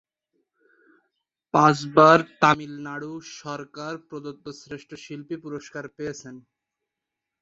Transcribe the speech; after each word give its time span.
পাঁচবার 1.53 2.17
তামিলনাড়ু 2.41 3.11
সরকার 3.39 3.93
প্রদত্ত 4.07 4.45
শ্রেষ্ঠ 4.61 4.89
শিল্পী 5.03 5.35
পুরস্কার 5.43 5.83
পেয়েছেন। 5.97 6.35